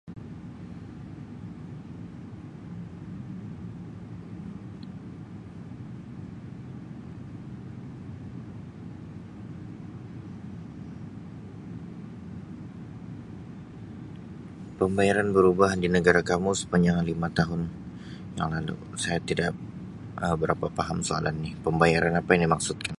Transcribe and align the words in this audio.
Pembayaran 14.81 15.29
berubah 15.37 15.77
di 15.77 15.85
negara 15.85 16.25
kamu 16.29 16.51
sepanjang 16.61 16.99
lima 17.09 17.29
tahun 17.39 17.61
yang 18.41 18.49
lalu 18.57 18.73
saya 19.03 19.21
tidak 19.29 19.51
Um 20.23 20.35
berapa 20.43 20.67
paham 20.79 20.99
soalan 21.09 21.35
ni 21.45 21.49
pembayaran 21.65 22.13
apa 22.21 22.29
yang 22.33 22.43
dimaksudkan. 22.49 22.89